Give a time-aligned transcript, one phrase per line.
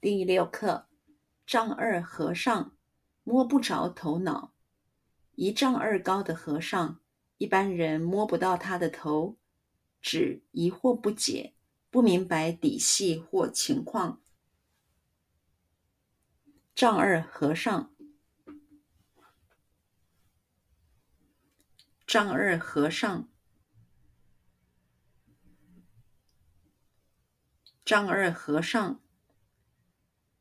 [0.00, 0.86] 第六课：
[1.44, 2.76] 丈二和尚
[3.24, 4.54] 摸不着头脑。
[5.34, 7.00] 一丈二高的和尚，
[7.38, 9.36] 一般人摸不到他的头，
[10.00, 11.56] 只疑惑不解，
[11.90, 14.22] 不明白底细或情况。
[16.76, 17.92] 丈二和尚，
[22.06, 23.28] 丈二和尚，
[27.84, 29.00] 丈二和尚。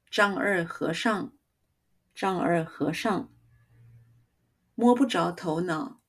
[0.09, 1.33] 丈二和尚，
[2.15, 3.29] 丈二和尚，
[4.73, 6.01] 摸不着头脑，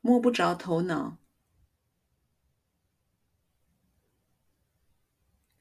[0.00, 1.16] 摸不着头脑，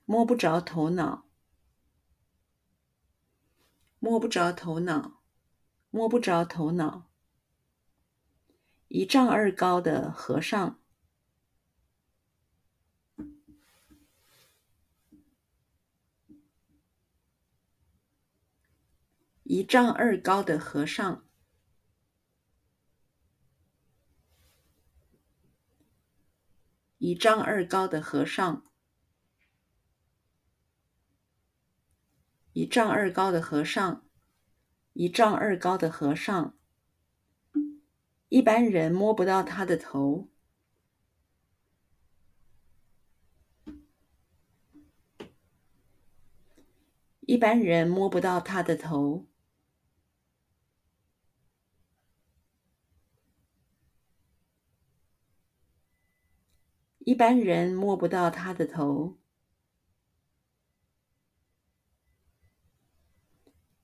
[0.06, 1.26] 摸不着头脑，
[4.00, 5.22] 摸不着头脑，
[5.90, 7.10] 摸不着头脑。
[8.90, 10.81] 一丈二高的和尚。
[19.44, 21.26] 一丈二高的和尚，
[27.00, 28.64] 一丈二高的和尚，
[32.54, 34.06] 一丈二高的和尚，
[34.94, 36.56] 一丈二高的和尚，
[38.30, 40.30] 一般人摸不到他的头，
[47.22, 49.31] 一般人摸不到他的头。
[57.04, 59.18] 一般人摸不到他的头，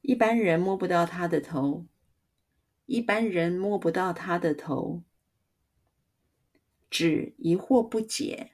[0.01, 1.87] 一般人摸不到他的头，
[2.85, 5.03] 一般人摸不到他的头，
[6.91, 8.51] 只疑惑不解，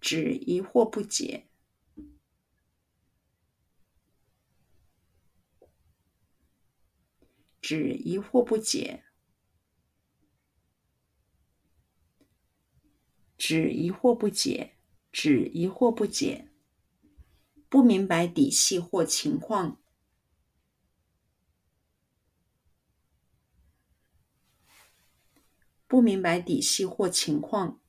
[0.00, 1.48] 只疑惑不解。
[7.68, 9.02] 只疑惑不解，
[13.36, 14.76] 只疑惑不解，
[15.10, 16.48] 只疑惑不解，
[17.68, 19.82] 不明白底细或情况，
[25.88, 27.80] 不明白底细或情况，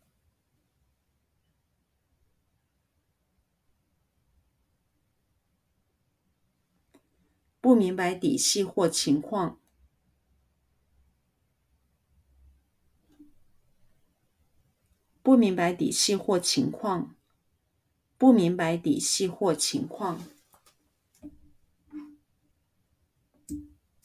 [7.62, 9.62] 不明白底细或情况。
[15.28, 17.14] 不明白底细或情况，
[18.18, 20.24] 不明白底细或情况。